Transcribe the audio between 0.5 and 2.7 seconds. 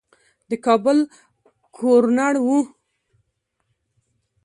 کابل ګورنر وو.